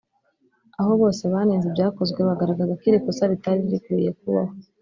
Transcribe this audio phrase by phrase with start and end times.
[0.79, 4.53] aho bose banenze ibyakozwe bagaragaza ko iri kosa ritari rikwiye kubaho